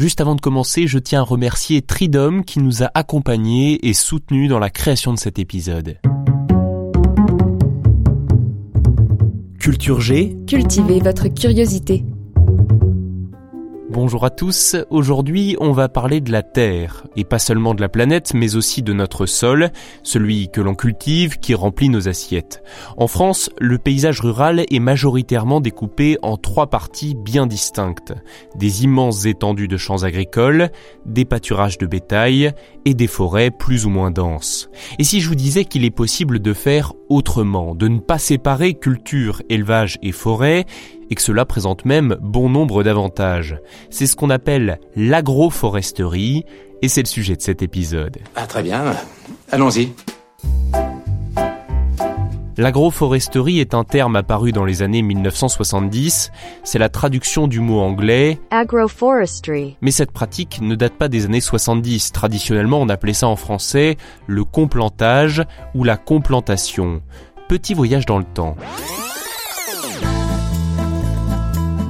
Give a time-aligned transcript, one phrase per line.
[0.00, 4.48] Juste avant de commencer, je tiens à remercier Tridom qui nous a accompagnés et soutenus
[4.48, 5.98] dans la création de cet épisode.
[9.58, 12.02] Culture G, Cultivez votre curiosité.
[13.92, 17.88] Bonjour à tous, aujourd'hui on va parler de la Terre, et pas seulement de la
[17.88, 19.70] planète, mais aussi de notre sol,
[20.04, 22.62] celui que l'on cultive, qui remplit nos assiettes.
[22.96, 28.14] En France, le paysage rural est majoritairement découpé en trois parties bien distinctes.
[28.54, 30.70] Des immenses étendues de champs agricoles,
[31.04, 32.52] des pâturages de bétail,
[32.84, 34.70] et des forêts plus ou moins denses.
[35.00, 38.74] Et si je vous disais qu'il est possible de faire autrement, de ne pas séparer
[38.74, 40.64] culture, élevage et forêt,
[41.10, 43.58] et que cela présente même bon nombre d'avantages.
[43.90, 46.44] C'est ce qu'on appelle l'agroforesterie,
[46.82, 48.18] et c'est le sujet de cet épisode.
[48.36, 48.94] Ah très bien,
[49.50, 49.92] allons-y.
[52.56, 56.30] L'agroforesterie est un terme apparu dans les années 1970,
[56.62, 59.78] c'est la traduction du mot anglais Agroforestry.
[59.80, 62.12] mais cette pratique ne date pas des années 70.
[62.12, 65.42] Traditionnellement, on appelait ça en français le complantage
[65.74, 67.00] ou la complantation.
[67.48, 68.56] Petit voyage dans le temps.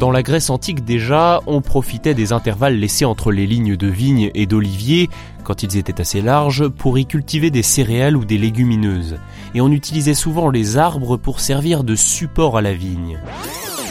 [0.00, 4.30] Dans la Grèce antique déjà, on profitait des intervalles laissés entre les lignes de vignes
[4.34, 5.10] et d'oliviers,
[5.44, 9.18] quand ils étaient assez larges, pour y cultiver des céréales ou des légumineuses.
[9.54, 13.18] Et on utilisait souvent les arbres pour servir de support à la vigne.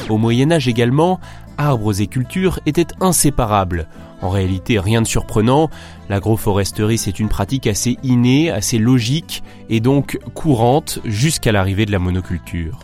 [0.10, 1.20] Au Moyen Âge également,
[1.60, 3.88] arbres et cultures étaient inséparables.
[4.24, 5.70] En réalité, rien de surprenant,
[6.10, 12.00] l'agroforesterie c'est une pratique assez innée, assez logique et donc courante jusqu'à l'arrivée de la
[12.00, 12.80] monoculture.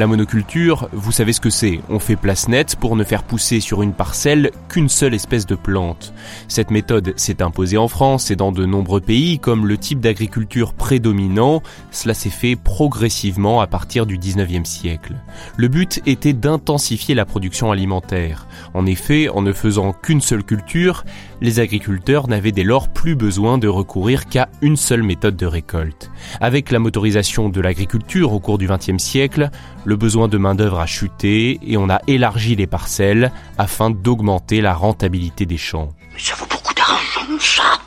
[0.00, 1.80] La monoculture, vous savez ce que c'est.
[1.90, 5.54] On fait place nette pour ne faire pousser sur une parcelle qu'une seule espèce de
[5.54, 6.14] plante.
[6.48, 10.72] Cette méthode s'est imposée en France et dans de nombreux pays comme le type d'agriculture
[10.72, 11.62] prédominant.
[11.90, 15.16] Cela s'est fait progressivement à partir du 19e siècle.
[15.58, 18.48] Le but était d'intensifier la production alimentaire.
[18.72, 21.04] En effet, en ne faisant qu'une seule culture,
[21.42, 26.10] les agriculteurs n'avaient dès lors plus besoin de recourir qu'à une seule méthode de récolte.
[26.40, 29.50] Avec la motorisation de l'agriculture au cours du XXe siècle,
[29.90, 34.72] le besoin de main-d'œuvre a chuté et on a élargi les parcelles afin d'augmenter la
[34.72, 35.88] rentabilité des champs.
[36.16, 37.80] Ça vaut beaucoup d'argent, ça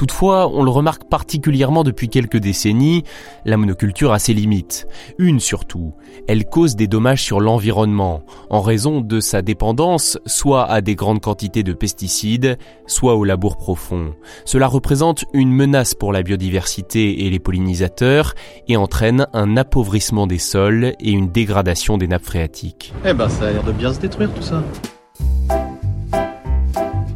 [0.00, 3.04] Toutefois, on le remarque particulièrement depuis quelques décennies,
[3.44, 4.86] la monoculture a ses limites.
[5.18, 5.92] Une surtout,
[6.26, 11.20] elle cause des dommages sur l'environnement, en raison de sa dépendance soit à des grandes
[11.20, 12.56] quantités de pesticides,
[12.86, 14.14] soit au labour profond.
[14.46, 18.34] Cela représente une menace pour la biodiversité et les pollinisateurs,
[18.68, 22.94] et entraîne un appauvrissement des sols et une dégradation des nappes phréatiques.
[23.04, 24.62] Eh ben, ça a l'air de bien se détruire tout ça.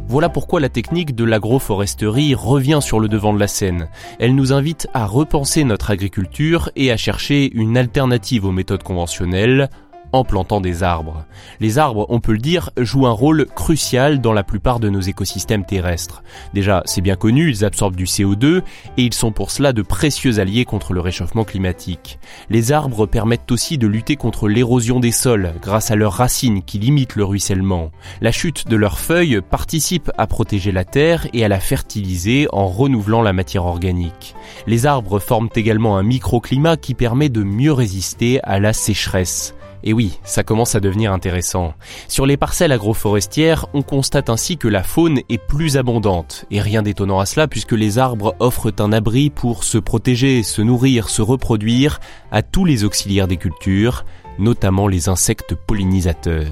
[0.07, 3.89] Voilà pourquoi la technique de l'agroforesterie revient sur le devant de la scène.
[4.19, 9.69] Elle nous invite à repenser notre agriculture et à chercher une alternative aux méthodes conventionnelles
[10.15, 11.25] en plantant des arbres.
[11.59, 15.01] Les arbres, on peut le dire, jouent un rôle crucial dans la plupart de nos
[15.01, 16.23] écosystèmes terrestres.
[16.53, 18.61] Déjà, c'est bien connu, ils absorbent du CO2
[18.97, 22.17] et ils sont pour cela de précieux alliés contre le réchauffement climatique.
[22.49, 26.79] Les arbres permettent aussi de lutter contre l'érosion des sols grâce à leurs racines qui
[26.79, 27.91] limitent le ruissellement.
[28.21, 32.67] La chute de leurs feuilles participe à protéger la terre et à la fertiliser en
[32.67, 34.33] renouvelant la matière organique.
[34.65, 39.55] Les arbres forment également un microclimat qui permet de mieux résister à la sécheresse.
[39.85, 41.75] Et oui, ça commence à devenir intéressant.
[42.07, 46.45] Sur les parcelles agroforestières, on constate ainsi que la faune est plus abondante.
[46.49, 50.63] Et rien d'étonnant à cela puisque les arbres offrent un abri pour se protéger, se
[50.63, 51.99] nourrir, se reproduire
[52.31, 54.05] à tous les auxiliaires des cultures,
[54.39, 56.47] notamment les insectes pollinisateurs.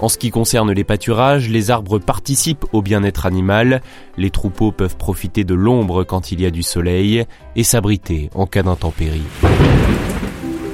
[0.00, 3.82] En ce qui concerne les pâturages, les arbres participent au bien-être animal,
[4.16, 8.46] les troupeaux peuvent profiter de l'ombre quand il y a du soleil et s'abriter en
[8.46, 9.20] cas d'intempérie.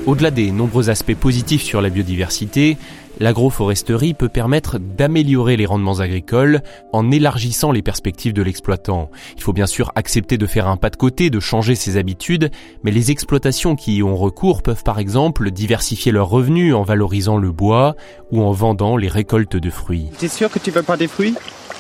[0.07, 2.77] Au-delà des nombreux aspects positifs sur la biodiversité,
[3.19, 6.63] l'agroforesterie peut permettre d'améliorer les rendements agricoles
[6.93, 9.11] en élargissant les perspectives de l'exploitant.
[9.37, 12.53] Il faut bien sûr accepter de faire un pas de côté, de changer ses habitudes,
[12.85, 17.37] mais les exploitations qui y ont recours peuvent par exemple diversifier leurs revenus en valorisant
[17.37, 17.97] le bois
[18.31, 20.07] ou en vendant les récoltes de fruits.
[20.19, 21.35] T'es sûr que tu veux pas des fruits?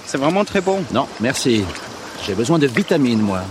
[0.05, 0.79] C'est vraiment très bon.
[0.93, 1.62] Non, merci.
[2.26, 3.43] J'ai besoin de vitamines, moi.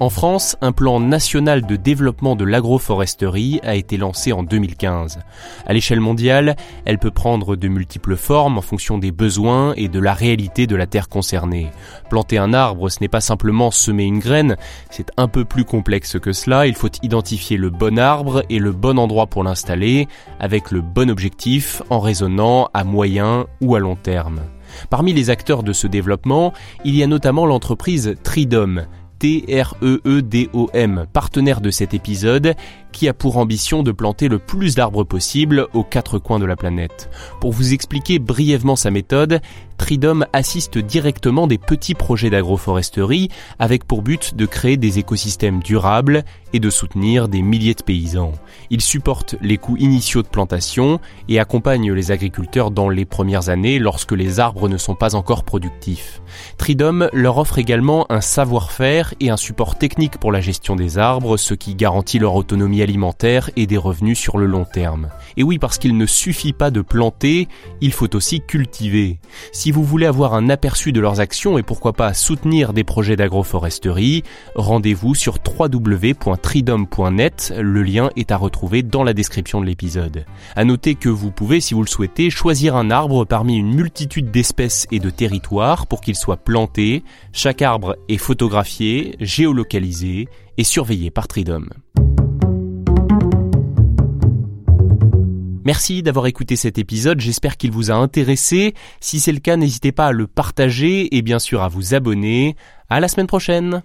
[0.00, 5.18] En France, un plan national de développement de l'agroforesterie a été lancé en 2015.
[5.66, 6.56] À l'échelle mondiale,
[6.86, 10.74] elle peut prendre de multiples formes en fonction des besoins et de la réalité de
[10.74, 11.70] la terre concernée.
[12.08, 14.56] Planter un arbre, ce n'est pas simplement semer une graine,
[14.88, 16.66] c'est un peu plus complexe que cela.
[16.66, 20.08] Il faut identifier le bon arbre et le bon endroit pour l'installer,
[20.38, 24.40] avec le bon objectif, en raisonnant à moyen ou à long terme.
[24.88, 26.52] Parmi les acteurs de ce développement,
[26.84, 28.86] il y a notamment l'entreprise Tridom,
[29.20, 32.54] T-R-E-E-D-O-M, partenaire de cet épisode,
[32.92, 36.56] qui a pour ambition de planter le plus d'arbres possible aux quatre coins de la
[36.56, 37.10] planète.
[37.40, 39.40] Pour vous expliquer brièvement sa méthode,
[39.80, 46.22] Tridom assiste directement des petits projets d'agroforesterie avec pour but de créer des écosystèmes durables
[46.52, 48.32] et de soutenir des milliers de paysans.
[48.68, 51.00] Il supporte les coûts initiaux de plantation
[51.30, 55.44] et accompagne les agriculteurs dans les premières années lorsque les arbres ne sont pas encore
[55.44, 56.20] productifs.
[56.58, 61.38] Tridom leur offre également un savoir-faire et un support technique pour la gestion des arbres,
[61.38, 65.08] ce qui garantit leur autonomie alimentaire et des revenus sur le long terme.
[65.36, 67.48] Et oui, parce qu'il ne suffit pas de planter,
[67.80, 69.18] il faut aussi cultiver.
[69.52, 73.16] Si vous voulez avoir un aperçu de leurs actions et pourquoi pas soutenir des projets
[73.16, 74.24] d'agroforesterie,
[74.54, 77.54] rendez-vous sur www.tridom.net.
[77.58, 80.24] Le lien est à retrouver dans la description de l'épisode.
[80.56, 84.30] À noter que vous pouvez, si vous le souhaitez, choisir un arbre parmi une multitude
[84.30, 87.02] d'espèces et de territoires pour qu'il soit planté.
[87.32, 90.28] Chaque arbre est photographié, géolocalisé
[90.58, 91.66] et surveillé par Tridom.
[95.72, 98.74] Merci d'avoir écouté cet épisode, j'espère qu'il vous a intéressé.
[98.98, 102.56] Si c'est le cas, n'hésitez pas à le partager et bien sûr à vous abonner.
[102.88, 103.84] À la semaine prochaine.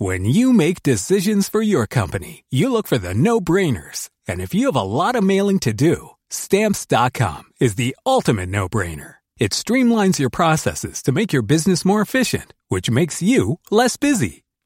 [0.00, 4.10] When you make decisions for your company, you look for the no-brainers.
[4.28, 9.18] And if you have a lot of mailing to do, stamps.com is the ultimate no-brainer.
[9.38, 14.42] It streamlines your processes to make your business more efficient, which makes you less busy.